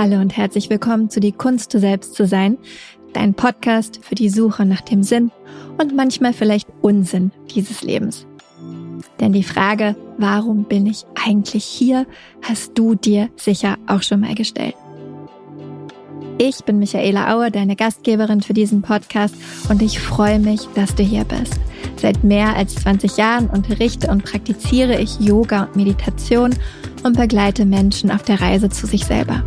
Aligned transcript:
Hallo 0.00 0.20
und 0.20 0.36
herzlich 0.36 0.70
willkommen 0.70 1.10
zu 1.10 1.18
Die 1.18 1.32
Kunst, 1.32 1.74
du 1.74 1.80
selbst 1.80 2.14
zu 2.14 2.24
sein, 2.24 2.56
dein 3.14 3.34
Podcast 3.34 3.98
für 4.00 4.14
die 4.14 4.28
Suche 4.28 4.64
nach 4.64 4.80
dem 4.80 5.02
Sinn 5.02 5.32
und 5.76 5.96
manchmal 5.96 6.32
vielleicht 6.32 6.68
Unsinn 6.82 7.32
dieses 7.52 7.82
Lebens. 7.82 8.24
Denn 9.18 9.32
die 9.32 9.42
Frage, 9.42 9.96
warum 10.16 10.62
bin 10.66 10.86
ich 10.86 11.04
eigentlich 11.16 11.64
hier, 11.64 12.06
hast 12.42 12.78
du 12.78 12.94
dir 12.94 13.28
sicher 13.34 13.76
auch 13.88 14.02
schon 14.02 14.20
mal 14.20 14.36
gestellt. 14.36 14.76
Ich 16.38 16.62
bin 16.62 16.78
Michaela 16.78 17.34
Auer, 17.34 17.50
deine 17.50 17.74
Gastgeberin 17.74 18.40
für 18.40 18.54
diesen 18.54 18.82
Podcast 18.82 19.34
und 19.68 19.82
ich 19.82 19.98
freue 19.98 20.38
mich, 20.38 20.60
dass 20.76 20.94
du 20.94 21.02
hier 21.02 21.24
bist. 21.24 21.58
Seit 21.96 22.22
mehr 22.22 22.54
als 22.54 22.76
20 22.76 23.16
Jahren 23.16 23.50
unterrichte 23.50 24.12
und 24.12 24.22
praktiziere 24.22 25.00
ich 25.00 25.18
Yoga 25.18 25.64
und 25.64 25.74
Meditation 25.74 26.54
und 27.02 27.16
begleite 27.16 27.64
Menschen 27.64 28.12
auf 28.12 28.22
der 28.22 28.40
Reise 28.40 28.68
zu 28.68 28.86
sich 28.86 29.04
selber. 29.04 29.42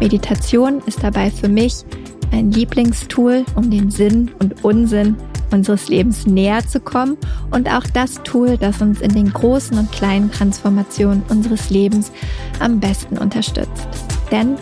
Meditation 0.00 0.82
ist 0.86 1.02
dabei 1.02 1.30
für 1.30 1.48
mich 1.48 1.84
ein 2.32 2.50
Lieblingstool, 2.50 3.44
um 3.54 3.70
den 3.70 3.90
Sinn 3.90 4.30
und 4.38 4.64
Unsinn 4.64 5.16
unseres 5.52 5.88
Lebens 5.88 6.26
näher 6.26 6.66
zu 6.66 6.80
kommen 6.80 7.16
und 7.50 7.70
auch 7.70 7.84
das 7.92 8.22
Tool, 8.24 8.56
das 8.58 8.80
uns 8.82 9.00
in 9.00 9.14
den 9.14 9.32
großen 9.32 9.78
und 9.78 9.92
kleinen 9.92 10.30
Transformationen 10.30 11.22
unseres 11.28 11.70
Lebens 11.70 12.10
am 12.58 12.80
besten 12.80 13.16
unterstützt. 13.16 13.86
Denn 14.30 14.56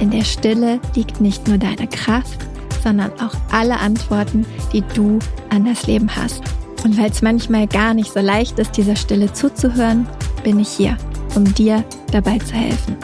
in 0.00 0.10
der 0.10 0.24
Stille 0.24 0.80
liegt 0.94 1.20
nicht 1.20 1.46
nur 1.48 1.58
deine 1.58 1.86
Kraft, 1.86 2.38
sondern 2.82 3.12
auch 3.20 3.34
alle 3.52 3.78
Antworten, 3.78 4.46
die 4.72 4.82
du 4.94 5.18
an 5.50 5.66
das 5.66 5.86
Leben 5.86 6.14
hast. 6.16 6.42
Und 6.82 6.98
weil 6.98 7.10
es 7.10 7.22
manchmal 7.22 7.66
gar 7.68 7.94
nicht 7.94 8.12
so 8.12 8.20
leicht 8.20 8.58
ist, 8.58 8.76
dieser 8.76 8.96
Stille 8.96 9.32
zuzuhören, 9.32 10.08
bin 10.42 10.58
ich 10.58 10.68
hier, 10.68 10.96
um 11.36 11.44
dir 11.54 11.84
dabei 12.10 12.38
zu 12.38 12.54
helfen. 12.54 12.96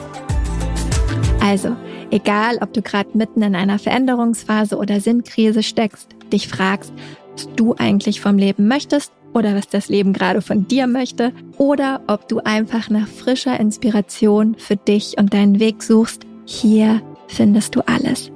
Also, 1.49 1.75
egal 2.11 2.59
ob 2.61 2.75
du 2.75 2.83
gerade 2.83 3.09
mitten 3.15 3.41
in 3.41 3.55
einer 3.55 3.79
Veränderungsphase 3.79 4.77
oder 4.77 5.01
Sinnkrise 5.01 5.63
steckst, 5.63 6.11
dich 6.31 6.47
fragst, 6.47 6.93
was 7.33 7.49
du 7.57 7.75
eigentlich 7.75 8.21
vom 8.21 8.37
Leben 8.37 8.69
möchtest 8.69 9.13
oder 9.33 9.55
was 9.55 9.67
das 9.67 9.89
Leben 9.89 10.13
gerade 10.13 10.43
von 10.43 10.69
dir 10.69 10.87
möchte 10.87 11.33
oder 11.57 12.03
ob 12.07 12.29
du 12.29 12.41
einfach 12.41 12.91
nach 12.91 13.09
frischer 13.09 13.59
Inspiration 13.59 14.57
für 14.59 14.77
dich 14.77 15.17
und 15.17 15.33
deinen 15.33 15.59
Weg 15.59 15.83
suchst, 15.83 16.27
hier 16.45 17.01
findest 17.29 17.77
du 17.77 17.81
alles. 17.87 18.31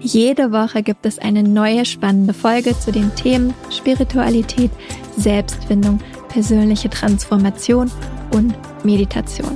Jede 0.00 0.50
Woche 0.50 0.82
gibt 0.82 1.06
es 1.06 1.20
eine 1.20 1.44
neue 1.44 1.84
spannende 1.84 2.34
Folge 2.34 2.76
zu 2.76 2.90
den 2.90 3.14
Themen 3.14 3.54
Spiritualität, 3.70 4.72
Selbstfindung, 5.16 6.00
persönliche 6.28 6.90
Transformation 6.90 7.92
und 8.32 8.56
Meditation. 8.84 9.54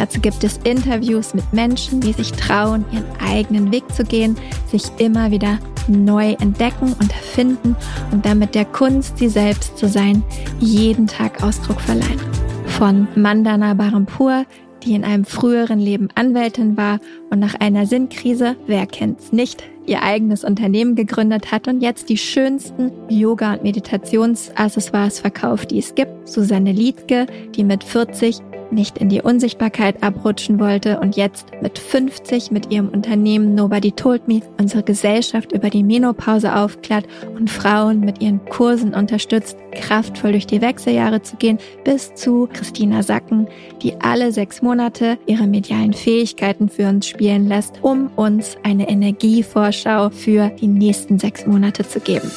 Dazu 0.00 0.18
gibt 0.18 0.42
es 0.44 0.56
Interviews 0.64 1.34
mit 1.34 1.52
Menschen, 1.52 2.00
die 2.00 2.14
sich 2.14 2.32
trauen, 2.32 2.86
ihren 2.90 3.04
eigenen 3.22 3.70
Weg 3.70 3.84
zu 3.92 4.02
gehen, 4.02 4.34
sich 4.66 4.84
immer 4.96 5.30
wieder 5.30 5.58
neu 5.88 6.32
entdecken 6.40 6.94
und 6.98 7.12
erfinden 7.12 7.76
und 8.10 8.24
damit 8.24 8.54
der 8.54 8.64
Kunst, 8.64 9.18
sie 9.18 9.28
selbst 9.28 9.76
zu 9.76 9.88
sein, 9.88 10.22
jeden 10.58 11.06
Tag 11.06 11.42
Ausdruck 11.42 11.82
verleihen. 11.82 12.18
Von 12.64 13.08
Mandana 13.14 13.74
Barampur, 13.74 14.46
die 14.84 14.94
in 14.94 15.04
einem 15.04 15.26
früheren 15.26 15.78
Leben 15.78 16.08
Anwältin 16.14 16.78
war 16.78 16.98
und 17.28 17.38
nach 17.38 17.56
einer 17.56 17.84
Sinnkrise, 17.84 18.56
wer 18.66 18.86
kennt's 18.86 19.32
nicht, 19.32 19.62
ihr 19.84 20.02
eigenes 20.02 20.44
Unternehmen 20.44 20.94
gegründet 20.94 21.52
hat 21.52 21.68
und 21.68 21.82
jetzt 21.82 22.08
die 22.08 22.16
schönsten 22.16 22.90
Yoga- 23.10 23.52
und 23.52 23.64
Meditationsaccessoires 23.64 25.20
verkauft, 25.20 25.72
die 25.72 25.78
es 25.78 25.94
gibt. 25.94 26.26
Susanne 26.26 26.72
Liedke, 26.72 27.26
die 27.54 27.64
mit 27.64 27.84
40 27.84 28.40
nicht 28.72 28.98
in 28.98 29.08
die 29.08 29.22
Unsichtbarkeit 29.22 30.02
abrutschen 30.02 30.58
wollte 30.60 31.00
und 31.00 31.16
jetzt 31.16 31.46
mit 31.60 31.78
50 31.78 32.50
mit 32.50 32.70
ihrem 32.70 32.88
Unternehmen 32.88 33.54
Nobody 33.54 33.92
Told 33.92 34.28
Me 34.28 34.40
unsere 34.58 34.82
Gesellschaft 34.82 35.52
über 35.52 35.70
die 35.70 35.82
Menopause 35.82 36.54
aufklärt 36.54 37.06
und 37.36 37.50
Frauen 37.50 38.00
mit 38.00 38.20
ihren 38.20 38.44
Kursen 38.46 38.94
unterstützt, 38.94 39.56
kraftvoll 39.72 40.32
durch 40.32 40.46
die 40.46 40.60
Wechseljahre 40.60 41.22
zu 41.22 41.36
gehen, 41.36 41.58
bis 41.84 42.14
zu 42.14 42.48
Christina 42.52 43.02
Sacken, 43.02 43.48
die 43.82 43.94
alle 44.00 44.32
sechs 44.32 44.62
Monate 44.62 45.18
ihre 45.26 45.46
medialen 45.46 45.92
Fähigkeiten 45.92 46.68
für 46.68 46.88
uns 46.88 47.06
spielen 47.06 47.48
lässt, 47.48 47.78
um 47.82 48.10
uns 48.16 48.56
eine 48.62 48.88
Energievorschau 48.88 50.10
für 50.10 50.50
die 50.50 50.68
nächsten 50.68 51.18
sechs 51.18 51.46
Monate 51.46 51.86
zu 51.86 52.00
geben. 52.00 52.30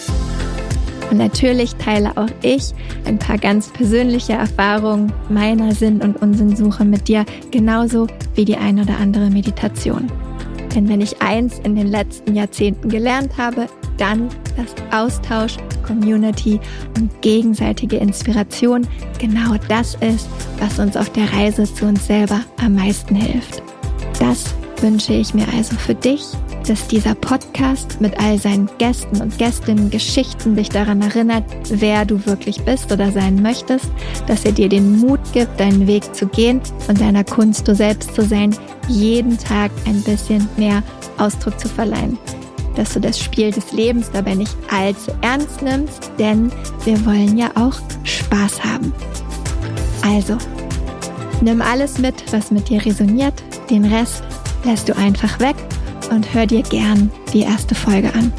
Und 1.14 1.20
natürlich 1.20 1.76
teile 1.76 2.18
auch 2.18 2.30
ich 2.42 2.74
ein 3.06 3.20
paar 3.20 3.38
ganz 3.38 3.68
persönliche 3.72 4.34
Erfahrungen 4.34 5.14
meiner 5.30 5.76
Sinn- 5.76 6.02
und 6.02 6.20
Unsinnsuche 6.20 6.84
mit 6.86 7.08
dir, 7.08 7.24
genauso 7.52 8.08
wie 8.34 8.46
die 8.46 8.58
ein 8.58 8.80
oder 8.80 8.98
andere 8.98 9.30
Meditation. 9.30 10.12
Denn 10.74 10.90
wenn 10.90 11.02
ich 11.02 11.22
eins 11.22 11.60
in 11.60 11.76
den 11.76 11.86
letzten 11.86 12.34
Jahrzehnten 12.34 12.90
gelernt 12.90 13.38
habe, 13.38 13.68
dann, 14.00 14.28
dass 14.58 14.74
Austausch, 14.92 15.58
Community 15.86 16.60
und 16.98 17.12
gegenseitige 17.22 17.98
Inspiration 17.98 18.88
genau 19.20 19.54
das 19.68 19.94
ist, 19.94 20.28
was 20.58 20.80
uns 20.80 20.98
auf 20.98 21.12
der 21.12 21.32
Reise 21.32 21.72
zu 21.72 21.86
uns 21.86 22.08
selber 22.08 22.40
am 22.60 22.74
meisten 22.74 23.14
hilft. 23.14 23.62
Das 24.20 24.56
wünsche 24.84 25.14
ich 25.14 25.34
mir 25.34 25.48
also 25.48 25.76
für 25.76 25.96
dich 25.96 26.24
dass 26.68 26.88
dieser 26.88 27.16
Podcast 27.16 28.00
mit 28.00 28.18
all 28.20 28.38
seinen 28.38 28.70
Gästen 28.78 29.22
und 29.22 29.38
Gästinnen 29.38 29.90
Geschichten 29.90 30.56
dich 30.56 30.70
daran 30.70 31.02
erinnert, 31.02 31.44
wer 31.70 32.06
du 32.06 32.26
wirklich 32.26 32.64
bist 32.64 32.92
oder 32.92 33.12
sein 33.12 33.42
möchtest, 33.42 33.88
dass 34.28 34.46
er 34.46 34.54
dir 34.54 34.70
den 34.70 35.00
Mut 35.00 35.20
gibt, 35.34 35.60
deinen 35.60 35.88
Weg 35.88 36.16
zu 36.16 36.28
gehen 36.28 36.62
und 36.88 37.02
deiner 37.02 37.24
Kunst 37.24 37.68
du 37.68 37.76
selbst 37.76 38.16
zu 38.16 38.24
sein, 38.24 38.56
jeden 38.88 39.38
Tag 39.38 39.72
ein 39.86 40.02
bisschen 40.04 40.48
mehr 40.58 40.84
Ausdruck 41.18 41.60
zu 41.60 41.68
verleihen. 41.68 42.18
Dass 42.76 42.94
du 42.94 43.00
das 43.00 43.20
Spiel 43.20 43.52
des 43.52 43.72
Lebens 43.72 44.10
dabei 44.12 44.36
nicht 44.36 44.56
allzu 44.72 45.12
ernst 45.22 45.62
nimmst, 45.62 46.12
denn 46.18 46.52
wir 46.86 47.06
wollen 47.06 47.38
ja 47.38 47.52
auch 47.56 47.76
Spaß 48.04 48.64
haben. 48.64 48.94
Also, 50.02 50.38
nimm 51.42 51.62
alles 51.62 52.00
mit, 52.00 52.16
was 52.32 52.52
mit 52.52 52.70
dir 52.70 52.84
resoniert, 52.84 53.36
den 53.70 53.86
Rest 53.86 54.24
lässt 54.64 54.90
du 54.90 54.96
einfach 54.96 55.40
weg 55.40 55.56
und 56.10 56.34
hör 56.34 56.46
dir 56.46 56.64
gern 56.64 57.12
die 57.34 57.42
erste 57.42 57.76
Folge 57.76 58.14
an. 58.14 58.32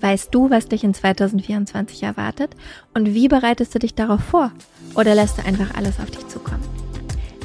Weißt 0.00 0.34
du, 0.34 0.50
was 0.50 0.66
dich 0.66 0.82
in 0.82 0.94
2024 0.94 2.02
erwartet 2.02 2.56
und 2.94 3.14
wie 3.14 3.28
bereitest 3.28 3.74
du 3.74 3.78
dich 3.78 3.94
darauf 3.94 4.20
vor? 4.20 4.50
Oder 4.94 5.14
lässt 5.14 5.38
du 5.38 5.44
einfach 5.44 5.74
alles 5.76 6.00
auf 6.00 6.10
dich 6.10 6.26
zukommen? 6.26 6.69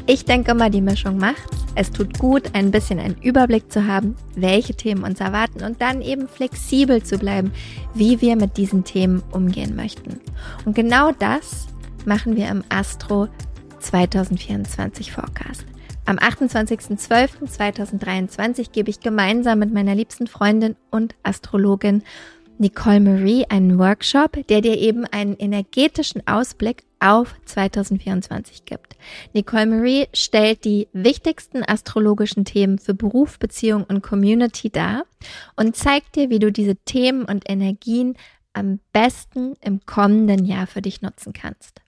Ich 0.08 0.24
denke 0.24 0.52
immer, 0.52 0.70
die 0.70 0.82
Mischung 0.82 1.18
macht's. 1.18 1.66
Es 1.74 1.90
tut 1.90 2.20
gut, 2.20 2.52
ein 2.54 2.70
bisschen 2.70 3.00
einen 3.00 3.18
Überblick 3.22 3.72
zu 3.72 3.88
haben, 3.88 4.16
welche 4.36 4.76
Themen 4.76 5.04
uns 5.04 5.20
erwarten 5.20 5.64
und 5.64 5.82
dann 5.82 6.04
eben 6.04 6.28
flexibel 6.28 7.02
zu 7.02 7.18
bleiben, 7.18 7.52
wie 7.96 8.22
wir 8.22 8.36
mit 8.36 8.56
diesen 8.56 8.84
Themen 8.84 9.24
umgehen 9.32 9.76
möchten. 9.76 10.20
Und 10.64 10.76
genau 10.76 11.12
das 11.12 11.66
machen 12.06 12.36
wir 12.36 12.50
im 12.50 12.64
Astro 12.70 13.30
2024 13.80 15.12
Forecast. 15.12 15.66
Am 16.06 16.18
28.12.2023 16.18 18.72
gebe 18.72 18.92
ich 18.92 19.00
gemeinsam 19.00 19.58
mit 19.58 19.74
meiner 19.74 19.96
liebsten 19.96 20.28
Freundin 20.28 20.76
und 20.92 21.16
Astrologin 21.24 22.04
Nicole 22.60 23.00
Marie 23.00 23.46
einen 23.50 23.80
Workshop, 23.80 24.46
der 24.48 24.62
dir 24.62 24.78
eben 24.78 25.06
einen 25.06 25.36
energetischen 25.36 26.22
Ausblick 26.28 26.84
auf 27.00 27.36
2024 27.46 28.66
gibt. 28.66 28.96
Nicole 29.34 29.66
Marie 29.66 30.08
stellt 30.14 30.66
die 30.66 30.88
wichtigsten 30.94 31.64
astrologischen 31.64 32.46
Themen 32.46 32.80
für 32.80 32.94
Beruf, 32.94 33.40
Beziehung 33.40 33.84
und 33.84 34.02
Community 34.02 34.70
dar 34.70 35.06
und 35.56 35.76
zeigt 35.76 36.16
dir, 36.16 36.30
wie 36.30 36.40
du 36.40 36.52
diese 36.52 36.76
Themen 36.76 37.26
und 37.26 37.50
Energien 37.50 38.16
am 38.54 38.80
besten 38.94 39.56
im 39.62 39.86
kommenden 39.86 40.46
Jahr 40.46 40.68
für 40.68 40.82
dich 40.82 41.02
nutzen 41.02 41.34
kannst. 41.34 41.82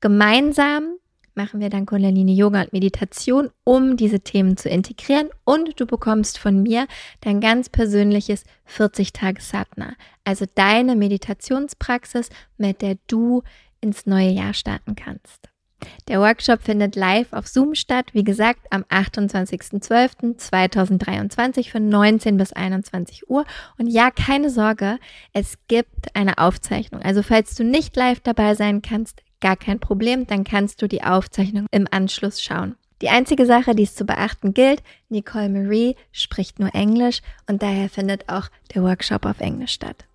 Gemeinsam 0.00 0.96
machen 1.36 1.60
wir 1.60 1.68
dann 1.68 1.86
Kundalini 1.86 2.34
Yoga 2.34 2.62
und 2.62 2.72
Meditation, 2.72 3.50
um 3.62 3.96
diese 3.96 4.20
Themen 4.20 4.56
zu 4.56 4.68
integrieren 4.68 5.28
und 5.44 5.78
du 5.78 5.86
bekommst 5.86 6.38
von 6.38 6.62
mir 6.62 6.86
dein 7.20 7.40
ganz 7.40 7.68
persönliches 7.68 8.44
40 8.64 9.12
Tage 9.12 9.40
Satna, 9.40 9.94
also 10.24 10.46
deine 10.54 10.96
Meditationspraxis, 10.96 12.30
mit 12.56 12.80
der 12.80 12.96
du 13.06 13.42
ins 13.86 14.06
neue 14.06 14.30
Jahr 14.30 14.54
starten 14.54 14.96
kannst. 14.96 15.50
Der 16.08 16.20
Workshop 16.20 16.62
findet 16.62 16.96
live 16.96 17.32
auf 17.32 17.46
Zoom 17.46 17.74
statt, 17.74 18.06
wie 18.12 18.24
gesagt, 18.24 18.60
am 18.70 18.82
28.12.2023 18.84 21.70
von 21.70 21.88
19 21.88 22.36
bis 22.36 22.52
21 22.52 23.28
Uhr. 23.28 23.44
Und 23.78 23.86
ja, 23.88 24.10
keine 24.10 24.50
Sorge, 24.50 24.98
es 25.32 25.56
gibt 25.68 26.16
eine 26.16 26.38
Aufzeichnung. 26.38 27.02
Also 27.02 27.22
falls 27.22 27.54
du 27.54 27.62
nicht 27.64 27.94
live 27.96 28.20
dabei 28.20 28.54
sein 28.54 28.82
kannst, 28.82 29.22
gar 29.40 29.56
kein 29.56 29.80
Problem, 29.80 30.26
dann 30.26 30.44
kannst 30.44 30.82
du 30.82 30.88
die 30.88 31.04
Aufzeichnung 31.04 31.66
im 31.70 31.88
Anschluss 31.90 32.42
schauen. 32.42 32.76
Die 33.02 33.10
einzige 33.10 33.44
Sache, 33.44 33.74
die 33.74 33.82
es 33.82 33.94
zu 33.94 34.06
beachten 34.06 34.54
gilt, 34.54 34.82
Nicole 35.10 35.50
Marie 35.50 35.96
spricht 36.12 36.58
nur 36.58 36.74
Englisch 36.74 37.20
und 37.46 37.62
daher 37.62 37.90
findet 37.90 38.30
auch 38.30 38.48
der 38.74 38.82
Workshop 38.82 39.26
auf 39.26 39.40
Englisch 39.40 39.72
statt. 39.72 40.06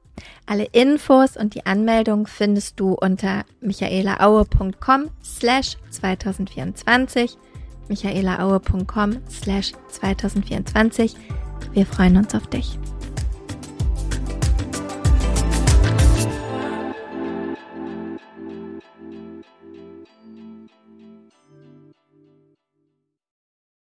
Alle 0.46 0.66
Infos 0.72 1.38
und 1.38 1.56
die 1.56 1.66
Anmeldung 1.66 2.28
findest 2.28 2.80
du 2.80 2.94
unter 2.94 3.44
michaelaaue.com 3.62 5.10
slash 5.24 5.78
2024 5.92 7.38
michaelaaue.com 7.92 9.18
slash 9.30 9.74
2024. 9.90 11.16
Wir 11.74 11.86
freuen 11.86 12.18
uns 12.18 12.34
auf 12.34 12.48
dich. 12.48 12.80